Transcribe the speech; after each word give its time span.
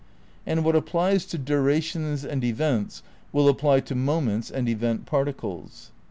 And 0.47 0.65
what 0.65 0.75
ap 0.75 0.87
plies 0.87 1.27
to 1.27 1.37
durations 1.37 2.25
and 2.25 2.43
events 2.43 3.03
will 3.31 3.47
apply 3.47 3.81
to 3.81 3.93
moments 3.93 4.49
and 4.49 4.67
event 4.67 5.05
particles 5.05 5.91